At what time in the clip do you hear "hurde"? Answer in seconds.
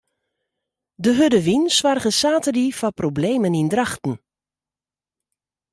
1.17-1.41